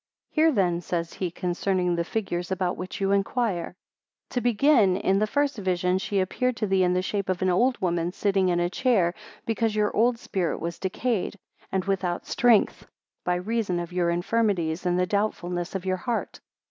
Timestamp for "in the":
4.97-5.27, 6.83-7.03